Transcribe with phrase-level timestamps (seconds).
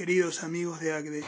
[0.00, 1.24] Queridos amigos de ACDE,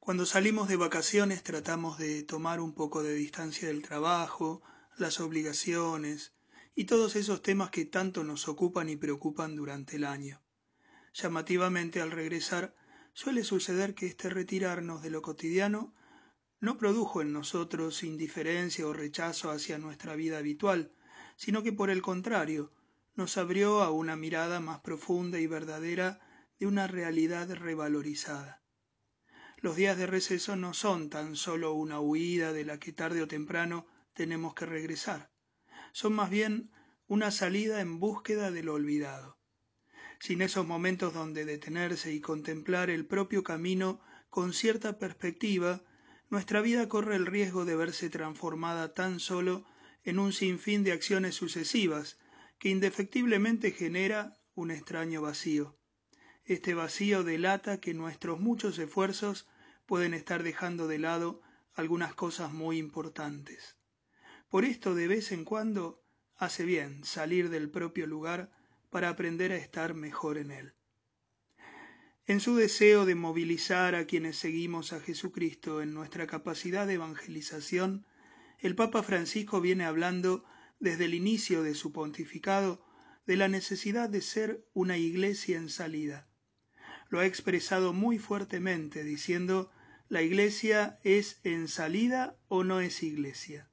[0.00, 4.60] cuando salimos de vacaciones tratamos de tomar un poco de distancia del trabajo,
[4.96, 6.32] las obligaciones
[6.74, 10.42] y todos esos temas que tanto nos ocupan y preocupan durante el año.
[11.14, 12.74] Llamativamente al regresar
[13.12, 15.94] suele suceder que este retirarnos de lo cotidiano
[16.58, 20.90] no produjo en nosotros indiferencia o rechazo hacia nuestra vida habitual,
[21.36, 22.72] sino que por el contrario
[23.14, 26.18] nos abrió a una mirada más profunda y verdadera
[26.62, 28.62] de una realidad revalorizada.
[29.56, 33.26] Los días de receso no son tan solo una huida de la que tarde o
[33.26, 35.32] temprano tenemos que regresar,
[35.92, 36.70] son más bien
[37.08, 39.40] una salida en búsqueda de lo olvidado.
[40.20, 44.00] Sin esos momentos donde detenerse y contemplar el propio camino
[44.30, 45.82] con cierta perspectiva,
[46.30, 49.66] nuestra vida corre el riesgo de verse transformada tan solo
[50.04, 52.20] en un sinfín de acciones sucesivas
[52.60, 55.76] que indefectiblemente genera un extraño vacío.
[56.44, 59.48] Este vacío delata que nuestros muchos esfuerzos
[59.86, 61.40] pueden estar dejando de lado
[61.74, 63.76] algunas cosas muy importantes.
[64.48, 66.02] Por esto de vez en cuando
[66.36, 68.50] hace bien salir del propio lugar
[68.90, 70.74] para aprender a estar mejor en él.
[72.26, 78.04] En su deseo de movilizar a quienes seguimos a Jesucristo en nuestra capacidad de evangelización,
[78.58, 80.44] el Papa Francisco viene hablando
[80.80, 82.84] desde el inicio de su pontificado
[83.26, 86.28] de la necesidad de ser una iglesia en salida,
[87.12, 89.70] lo ha expresado muy fuertemente, diciendo
[90.08, 93.68] la iglesia es en salida o no es iglesia.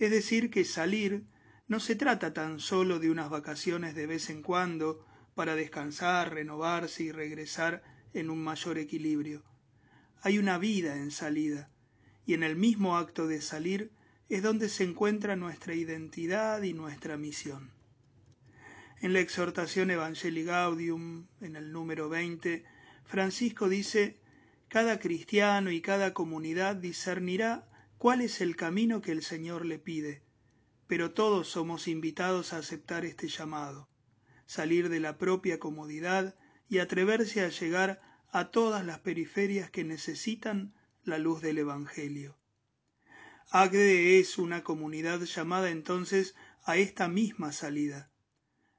[0.00, 1.26] Es decir, que salir
[1.68, 7.04] no se trata tan solo de unas vacaciones de vez en cuando para descansar, renovarse
[7.04, 9.44] y regresar en un mayor equilibrio.
[10.22, 11.70] Hay una vida en salida,
[12.26, 13.92] y en el mismo acto de salir
[14.28, 17.75] es donde se encuentra nuestra identidad y nuestra misión.
[19.00, 22.64] En la exhortación Evangelii Gaudium, en el número 20,
[23.04, 24.18] Francisco dice,
[24.68, 30.22] cada cristiano y cada comunidad discernirá cuál es el camino que el Señor le pide,
[30.86, 33.88] pero todos somos invitados a aceptar este llamado,
[34.46, 36.34] salir de la propia comodidad
[36.68, 40.74] y atreverse a llegar a todas las periferias que necesitan
[41.04, 42.38] la luz del Evangelio.
[43.50, 48.10] Agde es una comunidad llamada entonces a esta misma salida,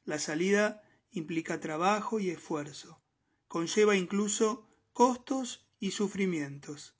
[0.07, 0.81] la salida
[1.11, 3.01] implica trabajo y esfuerzo,
[3.49, 6.95] conlleva incluso costos y sufrimientos,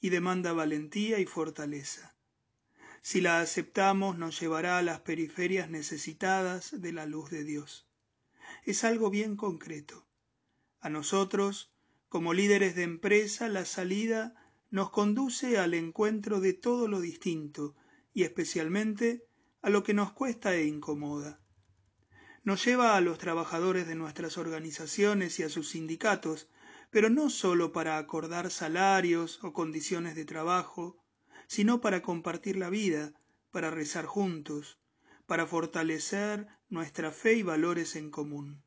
[0.00, 2.14] y demanda valentía y fortaleza.
[3.00, 7.88] Si la aceptamos nos llevará a las periferias necesitadas de la luz de Dios.
[8.66, 10.06] Es algo bien concreto.
[10.78, 11.72] A nosotros,
[12.10, 14.34] como líderes de empresa, la salida
[14.70, 17.74] nos conduce al encuentro de todo lo distinto
[18.12, 19.24] y especialmente
[19.62, 21.41] a lo que nos cuesta e incomoda
[22.44, 26.48] nos lleva a los trabajadores de nuestras organizaciones y a sus sindicatos,
[26.90, 30.98] pero no sólo para acordar salarios o condiciones de trabajo,
[31.46, 33.12] sino para compartir la vida,
[33.52, 34.78] para rezar juntos,
[35.26, 38.62] para fortalecer nuestra fe y valores en común.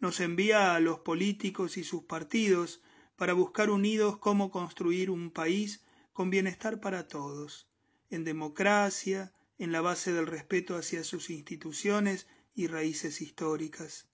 [0.00, 2.82] Nos envía a los políticos y sus partidos
[3.16, 7.66] para buscar unidos cómo construir un país con bienestar para todos,
[8.10, 14.08] en democracia, en la base del respeto hacia sus instituciones y raíces históricas.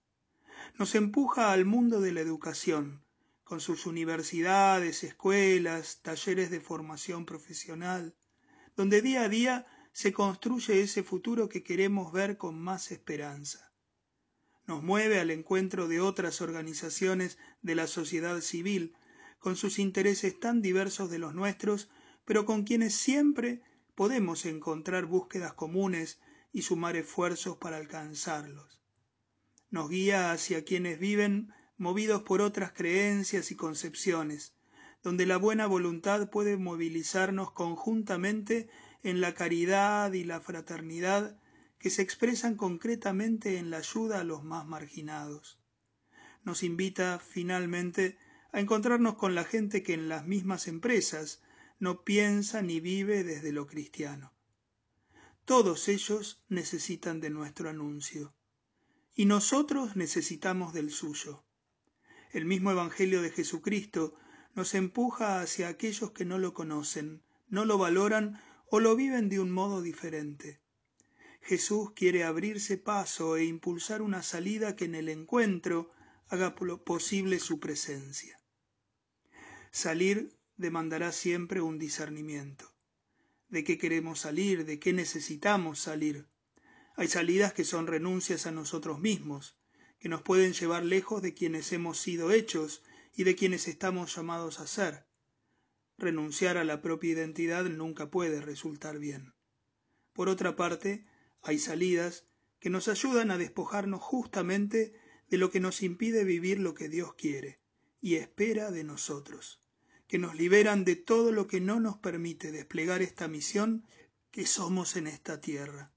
[0.78, 3.02] Nos empuja al mundo de la educación,
[3.44, 8.14] con sus universidades, escuelas, talleres de formación profesional,
[8.76, 13.72] donde día a día se construye ese futuro que queremos ver con más esperanza.
[14.66, 18.94] Nos mueve al encuentro de otras organizaciones de la sociedad civil,
[19.40, 21.88] con sus intereses tan diversos de los nuestros,
[22.24, 23.62] pero con quienes siempre
[23.94, 26.20] podemos encontrar búsquedas comunes
[26.52, 28.80] y sumar esfuerzos para alcanzarlos.
[29.70, 34.54] Nos guía hacia quienes viven movidos por otras creencias y concepciones,
[35.02, 38.68] donde la buena voluntad puede movilizarnos conjuntamente
[39.02, 41.40] en la caridad y la fraternidad
[41.78, 45.58] que se expresan concretamente en la ayuda a los más marginados.
[46.44, 48.18] Nos invita finalmente
[48.52, 51.42] a encontrarnos con la gente que en las mismas empresas
[51.78, 54.32] no piensa ni vive desde lo cristiano.
[55.44, 58.34] Todos ellos necesitan de nuestro anuncio
[59.14, 61.44] y nosotros necesitamos del suyo.
[62.32, 64.14] El mismo Evangelio de Jesucristo
[64.54, 69.40] nos empuja hacia aquellos que no lo conocen, no lo valoran o lo viven de
[69.40, 70.60] un modo diferente.
[71.42, 75.90] Jesús quiere abrirse paso e impulsar una salida que en el encuentro
[76.28, 78.40] haga posible su presencia.
[79.72, 82.69] Salir demandará siempre un discernimiento
[83.50, 86.28] de qué queremos salir, de qué necesitamos salir.
[86.96, 89.58] Hay salidas que son renuncias a nosotros mismos,
[89.98, 92.82] que nos pueden llevar lejos de quienes hemos sido hechos
[93.14, 95.06] y de quienes estamos llamados a ser.
[95.98, 99.34] Renunciar a la propia identidad nunca puede resultar bien.
[100.12, 101.06] Por otra parte,
[101.42, 102.26] hay salidas
[102.58, 104.94] que nos ayudan a despojarnos justamente
[105.28, 107.60] de lo que nos impide vivir lo que Dios quiere
[108.00, 109.62] y espera de nosotros,
[110.10, 113.86] que nos liberan de todo lo que no nos permite desplegar esta misión
[114.32, 115.92] que somos en esta tierra.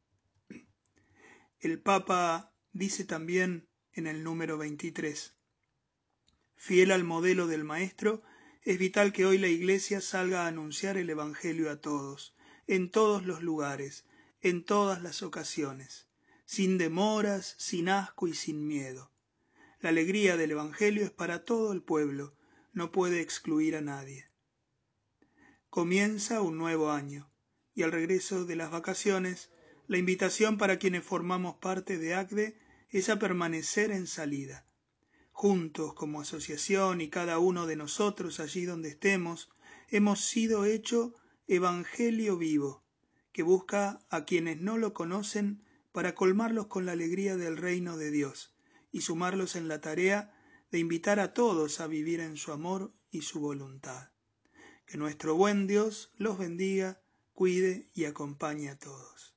[1.60, 5.36] El Papa dice también en el número 23,
[6.54, 8.22] fiel al modelo del Maestro,
[8.62, 12.36] es vital que hoy la Iglesia salga a anunciar el Evangelio a todos,
[12.68, 14.06] en todos los lugares,
[14.42, 16.08] en todas las ocasiones,
[16.46, 19.12] sin demoras, sin asco y sin miedo.
[19.80, 22.36] La alegría del Evangelio es para todo el pueblo,
[22.74, 24.28] no puede excluir a nadie.
[25.70, 27.32] Comienza un nuevo año,
[27.74, 29.52] y al regreso de las vacaciones,
[29.88, 32.60] la invitación para quienes formamos parte de ACDE
[32.90, 34.68] es a permanecer en salida.
[35.32, 39.50] Juntos, como asociación y cada uno de nosotros allí donde estemos,
[39.90, 41.16] hemos sido hecho
[41.48, 42.84] Evangelio vivo,
[43.32, 48.12] que busca a quienes no lo conocen para colmarlos con la alegría del reino de
[48.12, 48.56] Dios
[48.92, 50.34] y sumarlos en la tarea
[50.74, 54.10] de invitar a todos a vivir en su amor y su voluntad.
[54.88, 57.00] Que nuestro buen Dios los bendiga,
[57.32, 59.33] cuide y acompañe a todos.